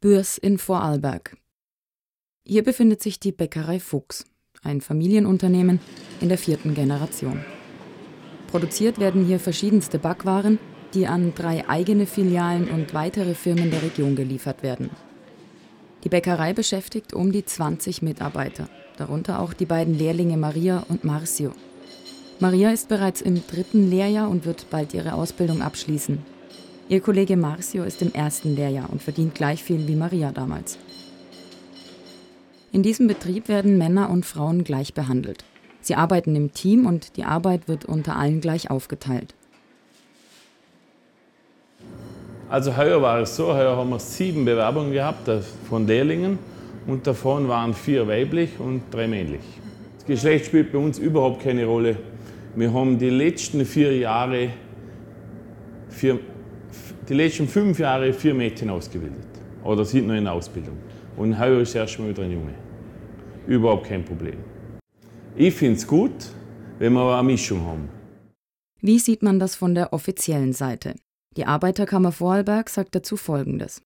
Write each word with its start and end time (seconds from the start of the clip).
Bürs 0.00 0.38
in 0.38 0.56
Vorarlberg. 0.56 1.36
Hier 2.42 2.64
befindet 2.64 3.02
sich 3.02 3.20
die 3.20 3.32
Bäckerei 3.32 3.78
Fuchs, 3.78 4.24
ein 4.62 4.80
Familienunternehmen 4.80 5.78
in 6.22 6.30
der 6.30 6.38
vierten 6.38 6.72
Generation. 6.72 7.44
Produziert 8.46 8.98
werden 8.98 9.26
hier 9.26 9.38
verschiedenste 9.38 9.98
Backwaren, 9.98 10.58
die 10.94 11.06
an 11.06 11.34
drei 11.34 11.68
eigene 11.68 12.06
Filialen 12.06 12.70
und 12.70 12.94
weitere 12.94 13.34
Firmen 13.34 13.70
der 13.70 13.82
Region 13.82 14.16
geliefert 14.16 14.62
werden. 14.62 14.88
Die 16.02 16.08
Bäckerei 16.08 16.54
beschäftigt 16.54 17.12
um 17.12 17.30
die 17.30 17.44
20 17.44 18.00
Mitarbeiter, 18.00 18.70
darunter 18.96 19.38
auch 19.38 19.52
die 19.52 19.66
beiden 19.66 19.98
Lehrlinge 19.98 20.38
Maria 20.38 20.82
und 20.88 21.04
Marcio. 21.04 21.52
Maria 22.38 22.70
ist 22.70 22.88
bereits 22.88 23.20
im 23.20 23.46
dritten 23.46 23.90
Lehrjahr 23.90 24.30
und 24.30 24.46
wird 24.46 24.70
bald 24.70 24.94
ihre 24.94 25.12
Ausbildung 25.12 25.60
abschließen. 25.60 26.39
Ihr 26.90 27.00
Kollege 27.00 27.36
Marcio 27.36 27.84
ist 27.84 28.02
im 28.02 28.12
ersten 28.12 28.56
Lehrjahr 28.56 28.90
und 28.90 29.00
verdient 29.00 29.36
gleich 29.36 29.62
viel 29.62 29.86
wie 29.86 29.94
Maria 29.94 30.32
damals. 30.32 30.76
In 32.72 32.82
diesem 32.82 33.06
Betrieb 33.06 33.46
werden 33.46 33.78
Männer 33.78 34.10
und 34.10 34.26
Frauen 34.26 34.64
gleich 34.64 34.92
behandelt. 34.92 35.44
Sie 35.82 35.94
arbeiten 35.94 36.34
im 36.34 36.52
Team 36.52 36.86
und 36.86 37.16
die 37.16 37.22
Arbeit 37.22 37.68
wird 37.68 37.84
unter 37.84 38.16
allen 38.16 38.40
gleich 38.40 38.72
aufgeteilt. 38.72 39.36
Also 42.48 42.76
heuer 42.76 43.00
war 43.00 43.20
es 43.20 43.36
so, 43.36 43.54
heuer 43.54 43.76
haben 43.76 43.90
wir 43.90 44.00
sieben 44.00 44.44
Bewerbungen 44.44 44.90
gehabt 44.90 45.28
äh, 45.28 45.42
von 45.68 45.86
Lehrlingen 45.86 46.40
und 46.88 47.06
davon 47.06 47.46
waren 47.46 47.72
vier 47.72 48.08
weiblich 48.08 48.58
und 48.58 48.82
drei 48.90 49.06
männlich. 49.06 49.42
Das 49.94 50.06
Geschlecht 50.06 50.46
spielt 50.46 50.72
bei 50.72 50.78
uns 50.78 50.98
überhaupt 50.98 51.40
keine 51.44 51.66
Rolle. 51.66 51.98
Wir 52.56 52.72
haben 52.72 52.98
die 52.98 53.10
letzten 53.10 53.64
vier 53.64 53.96
Jahre, 53.96 54.48
vier, 55.88 56.18
die 57.10 57.14
letzten 57.14 57.48
fünf 57.48 57.80
Jahre 57.80 58.12
vier 58.12 58.34
Mädchen 58.34 58.70
ausgebildet. 58.70 59.26
Oder 59.64 59.84
sind 59.84 60.06
noch 60.06 60.14
in 60.14 60.28
Ausbildung. 60.28 60.78
Und 61.16 61.38
heuer 61.38 61.60
ist 61.60 61.74
erst 61.74 61.98
mal 61.98 62.08
wieder 62.08 62.22
ein 62.22 62.30
Junge. 62.30 62.54
Überhaupt 63.48 63.88
kein 63.88 64.04
Problem. 64.04 64.38
Ich 65.34 65.54
finde 65.54 65.76
es 65.76 65.86
gut, 65.86 66.30
wenn 66.78 66.92
wir 66.92 67.14
eine 67.18 67.24
Mischung 67.24 67.66
haben. 67.66 67.88
Wie 68.80 69.00
sieht 69.00 69.24
man 69.24 69.40
das 69.40 69.56
von 69.56 69.74
der 69.74 69.92
offiziellen 69.92 70.52
Seite? 70.52 70.94
Die 71.36 71.46
Arbeiterkammer 71.46 72.12
Vorarlberg 72.12 72.70
sagt 72.70 72.94
dazu 72.94 73.16
Folgendes. 73.16 73.82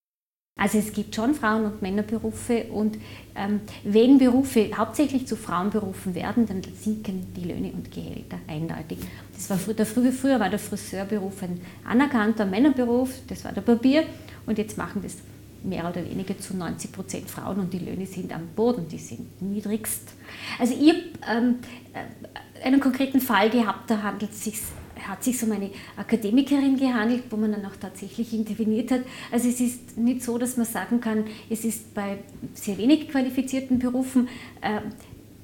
Also 0.57 0.77
es 0.77 0.93
gibt 0.93 1.13
schon 1.13 1.35
Frauen- 1.35 1.65
und 1.65 1.81
Männerberufe 1.81 2.63
und 2.71 2.97
ähm, 3.35 3.59
wenn 3.83 4.17
Berufe 4.17 4.71
hauptsächlich 4.75 5.27
zu 5.27 5.35
Frauenberufen 5.35 6.15
werden, 6.15 6.47
dann 6.47 6.61
sinken 6.81 7.27
die 7.35 7.41
Löhne 7.41 7.73
und 7.73 7.91
Gehälter 7.91 8.39
eindeutig. 8.47 8.99
Das 9.33 9.49
war 9.49 9.57
früher, 9.57 10.13
früher 10.13 10.39
war 10.39 10.49
der 10.49 10.57
Friseurberuf 10.57 11.43
ein 11.43 11.59
anerkannter 11.83 12.45
Männerberuf, 12.45 13.09
das 13.27 13.43
war 13.43 13.51
der 13.51 13.61
Barbier 13.61 14.05
und 14.45 14.57
jetzt 14.57 14.77
machen 14.77 15.01
das 15.03 15.17
mehr 15.61 15.89
oder 15.89 16.03
weniger 16.05 16.39
zu 16.39 16.55
90 16.55 16.91
Prozent 16.91 17.29
Frauen 17.29 17.59
und 17.59 17.73
die 17.73 17.79
Löhne 17.79 18.05
sind 18.05 18.33
am 18.33 18.47
Boden, 18.55 18.87
die 18.87 18.97
sind 18.97 19.41
niedrigst. 19.41 20.13
Also 20.57 20.73
ich 20.73 20.89
habe 20.89 21.01
ähm, 21.37 21.55
äh, 21.93 22.65
einen 22.65 22.79
konkreten 22.79 23.19
Fall 23.19 23.49
gehabt, 23.49 23.89
da 23.89 24.01
handelt 24.01 24.31
es 24.31 24.45
sich 24.45 24.61
hat 25.07 25.23
sich 25.23 25.41
um 25.43 25.51
eine 25.51 25.71
Akademikerin 25.97 26.77
gehandelt, 26.77 27.23
wo 27.29 27.37
man 27.37 27.51
dann 27.51 27.65
auch 27.65 27.75
tatsächlich 27.75 28.33
interveniert 28.33 28.91
hat. 28.91 29.01
Also 29.31 29.49
es 29.49 29.59
ist 29.59 29.97
nicht 29.97 30.23
so, 30.23 30.37
dass 30.37 30.57
man 30.57 30.65
sagen 30.65 30.99
kann, 30.99 31.25
es 31.49 31.65
ist 31.65 31.93
bei 31.93 32.19
sehr 32.53 32.77
wenig 32.77 33.09
qualifizierten 33.09 33.79
Berufen 33.79 34.27
äh, 34.61 34.81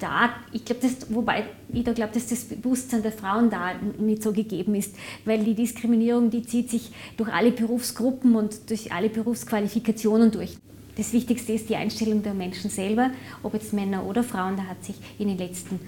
da, 0.02 0.30
ich 0.52 0.64
glaube, 0.64 0.80
wobei 1.10 1.44
ich 1.72 1.84
da 1.84 1.92
glaube, 1.92 2.12
dass 2.12 2.26
das 2.26 2.44
Bewusstsein 2.44 3.02
der 3.02 3.12
Frauen 3.12 3.50
da 3.50 3.74
nicht 3.98 4.22
so 4.22 4.32
gegeben 4.32 4.74
ist, 4.74 4.96
weil 5.24 5.44
die 5.44 5.54
Diskriminierung, 5.54 6.30
die 6.30 6.42
zieht 6.42 6.70
sich 6.70 6.90
durch 7.16 7.32
alle 7.32 7.52
Berufsgruppen 7.52 8.34
und 8.34 8.68
durch 8.68 8.92
alle 8.92 9.08
Berufsqualifikationen 9.08 10.32
durch. 10.32 10.56
Das 10.96 11.12
Wichtigste 11.12 11.52
ist 11.52 11.68
die 11.68 11.76
Einstellung 11.76 12.22
der 12.22 12.34
Menschen 12.34 12.68
selber, 12.68 13.10
ob 13.42 13.54
jetzt 13.54 13.72
Männer 13.72 14.04
oder 14.04 14.24
Frauen, 14.24 14.56
da 14.56 14.64
hat 14.64 14.84
sich 14.84 14.96
in 15.18 15.28
den 15.28 15.38
letzten 15.38 15.78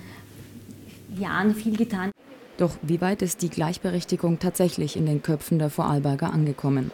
Jahren 1.19 1.55
viel 1.55 1.77
getan. 1.77 2.14
Doch 2.57 2.77
wie 2.83 3.01
weit 3.01 3.23
ist 3.23 3.43
die 3.43 3.49
Gleichberechtigung 3.49 4.39
tatsächlich 4.39 4.97
in 4.97 5.07
den 5.07 5.23
Köpfen 5.23 5.59
der 5.59 5.71
Vorarlberger 5.71 6.33
angekommen? 6.33 6.93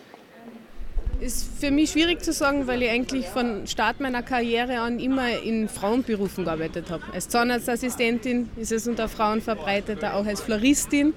Ist 1.20 1.46
für 1.60 1.70
mich 1.70 1.90
schwierig 1.90 2.22
zu 2.22 2.32
sagen, 2.32 2.66
weil 2.66 2.82
ich 2.82 2.88
eigentlich 2.88 3.26
von 3.26 3.66
Start 3.66 4.00
meiner 4.00 4.22
Karriere 4.22 4.80
an 4.80 4.98
immer 4.98 5.42
in 5.42 5.68
Frauenberufen 5.68 6.44
gearbeitet 6.44 6.90
habe. 6.90 7.02
Als 7.12 7.28
Zahnarztassistentin 7.28 8.48
ist 8.56 8.72
es 8.72 8.88
unter 8.88 9.06
Frauen 9.06 9.42
verbreitet, 9.42 10.02
auch 10.02 10.24
als 10.24 10.40
Floristin. 10.40 11.12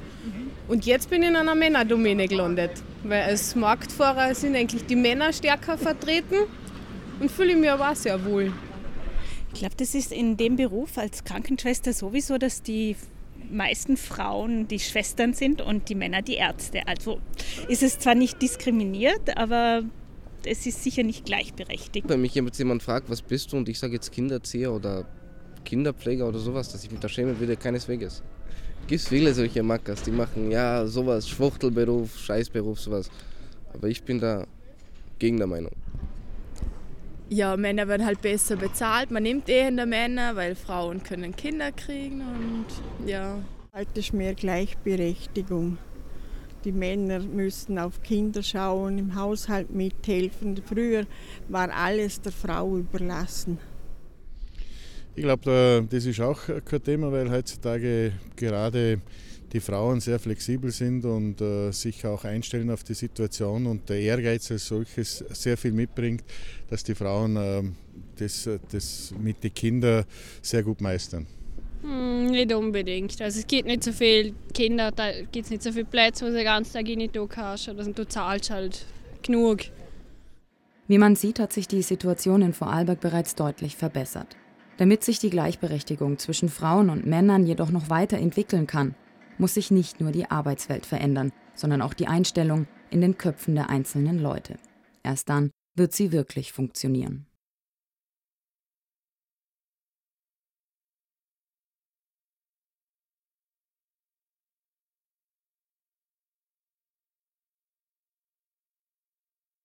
Und 0.67 0.85
jetzt 0.85 1.09
bin 1.09 1.23
ich 1.23 1.29
in 1.29 1.37
einer 1.37 1.55
Männerdomäne 1.55 2.27
gelandet, 2.27 2.71
weil 3.03 3.21
als 3.23 3.55
Marktfahrer 3.55 4.35
sind 4.35 4.57
eigentlich 4.57 4.85
die 4.85 4.97
Männer 4.97 5.31
stärker 5.31 5.77
vertreten 5.77 6.35
und 7.21 7.31
fühle 7.31 7.55
mich 7.55 7.71
aber 7.71 7.91
auch 7.91 7.95
sehr 7.95 8.25
wohl. 8.25 8.51
Ich 9.53 9.59
glaube, 9.59 9.75
das 9.77 9.95
ist 9.95 10.11
in 10.11 10.35
dem 10.35 10.57
Beruf 10.57 10.97
als 10.97 11.23
Krankenschwester 11.23 11.93
sowieso, 11.93 12.37
dass 12.37 12.61
die 12.61 12.97
meisten 13.51 13.97
Frauen 13.97 14.67
die 14.67 14.79
Schwestern 14.79 15.33
sind 15.33 15.61
und 15.61 15.89
die 15.89 15.95
Männer 15.95 16.21
die 16.21 16.35
Ärzte. 16.35 16.87
Also 16.87 17.19
ist 17.67 17.83
es 17.83 17.99
zwar 17.99 18.15
nicht 18.15 18.41
diskriminiert, 18.41 19.37
aber 19.37 19.83
es 20.45 20.65
ist 20.65 20.83
sicher 20.83 21.03
nicht 21.03 21.25
gleichberechtigt. 21.25 22.07
Wenn 22.09 22.21
mich 22.21 22.35
jemand 22.35 22.83
fragt, 22.83 23.09
was 23.09 23.21
bist 23.21 23.53
du 23.53 23.57
und 23.57 23.69
ich 23.69 23.79
sage 23.79 23.93
jetzt 23.93 24.11
Kinderzieher 24.11 24.71
oder 24.71 25.05
Kinderpfleger 25.63 26.27
oder 26.27 26.39
sowas, 26.39 26.71
dass 26.71 26.83
ich 26.83 26.91
mich 26.91 26.99
da 26.99 27.07
schämen 27.09 27.39
würde, 27.39 27.55
keineswegs. 27.55 28.23
Gibt 28.87 29.01
viele 29.01 29.33
solche 29.33 29.63
Mackers, 29.63 30.03
die 30.03 30.11
machen 30.11 30.51
ja 30.51 30.85
sowas, 30.85 31.29
Schwuchtelberuf, 31.29 32.19
Scheißberuf, 32.19 32.79
sowas. 32.79 33.09
Aber 33.73 33.87
ich 33.87 34.03
bin 34.03 34.19
da 34.19 34.45
gegen 35.19 35.37
der 35.37 35.47
Meinung. 35.47 35.71
Ja, 37.29 37.57
Männer 37.57 37.87
werden 37.87 38.05
halt 38.05 38.21
besser 38.21 38.55
bezahlt. 38.55 39.09
Man 39.11 39.23
nimmt 39.23 39.49
eher 39.49 39.71
Männer, 39.85 40.35
weil 40.35 40.55
Frauen 40.55 41.01
können 41.03 41.35
Kinder 41.35 41.71
kriegen 41.71 42.21
und 42.21 43.07
ja. 43.07 43.39
Halt 43.73 43.97
ist 43.97 44.13
mehr 44.13 44.35
Gleichberechtigung. 44.35 45.77
Die 46.63 46.71
Männer 46.71 47.19
müssten 47.19 47.79
auf 47.79 48.01
Kinder 48.03 48.43
schauen, 48.43 48.97
im 48.97 49.15
Haushalt 49.15 49.71
mithelfen. 49.71 50.61
Früher 50.65 51.05
war 51.49 51.69
alles 51.71 52.21
der 52.21 52.31
Frau 52.31 52.77
überlassen. 52.77 53.57
Ich 55.15 55.23
glaube, 55.23 55.87
das 55.89 56.05
ist 56.05 56.19
auch 56.21 56.41
kein 56.65 56.83
Thema, 56.83 57.11
weil 57.11 57.29
heutzutage 57.29 58.13
gerade 58.35 58.99
die 59.51 59.59
Frauen 59.59 59.99
sehr 59.99 60.17
flexibel 60.17 60.71
sind 60.71 61.05
und 61.05 61.39
äh, 61.39 61.71
sich 61.71 62.03
auch 62.07 62.23
einstellen 62.23 62.71
auf 62.71 62.83
die 62.83 62.95
Situation 62.95 63.67
und 63.67 63.87
der 63.87 63.99
Ehrgeiz 63.99 64.49
als 64.49 64.67
solches 64.67 65.23
sehr 65.29 65.55
viel 65.55 65.71
mitbringt, 65.71 66.23
dass 66.69 66.83
die 66.83 66.95
Frauen 66.95 67.35
äh, 67.35 67.61
das, 68.17 68.49
das 68.71 69.13
mit 69.19 69.43
den 69.43 69.53
Kindern 69.53 70.05
sehr 70.41 70.63
gut 70.63 70.81
meistern. 70.81 71.27
Hm, 71.83 72.31
nicht 72.31 72.51
unbedingt. 72.51 73.21
Also 73.21 73.39
es 73.39 73.45
gibt 73.45 73.67
nicht 73.67 73.83
so 73.83 73.91
viele 73.91 74.33
Kinder, 74.53 74.91
da 74.91 75.11
gibt 75.31 75.45
es 75.45 75.51
nicht 75.51 75.61
so 75.61 75.71
viele 75.71 75.85
Plätze, 75.85 76.25
wo 76.25 76.29
du 76.29 76.35
den 76.35 76.45
ganzen 76.45 76.73
Tag 76.73 76.85
nicht 76.85 77.15
da 77.15 77.25
kannst. 77.27 77.69
Oder 77.69 77.83
du 77.83 78.07
zahlst 78.07 78.49
halt 78.49 78.85
genug. 79.21 79.59
Wie 80.87 80.97
man 80.97 81.15
sieht, 81.15 81.39
hat 81.39 81.53
sich 81.53 81.67
die 81.67 81.83
Situation 81.83 82.41
in 82.41 82.53
Vorarlberg 82.53 82.99
bereits 82.99 83.35
deutlich 83.35 83.75
verbessert. 83.75 84.35
Damit 84.77 85.03
sich 85.03 85.19
die 85.19 85.29
Gleichberechtigung 85.29 86.17
zwischen 86.17 86.49
Frauen 86.49 86.89
und 86.89 87.05
Männern 87.05 87.45
jedoch 87.45 87.69
noch 87.69 87.89
weiter 87.89 88.17
entwickeln 88.17 88.67
kann, 88.67 88.95
muss 89.37 89.53
sich 89.53 89.71
nicht 89.71 90.01
nur 90.01 90.11
die 90.11 90.29
Arbeitswelt 90.29 90.85
verändern, 90.85 91.31
sondern 91.53 91.81
auch 91.81 91.93
die 91.93 92.07
Einstellung 92.07 92.67
in 92.89 93.01
den 93.01 93.17
Köpfen 93.17 93.55
der 93.55 93.69
einzelnen 93.69 94.19
Leute. 94.19 94.57
Erst 95.03 95.29
dann 95.29 95.51
wird 95.75 95.93
sie 95.93 96.11
wirklich 96.11 96.53
funktionieren. 96.53 97.25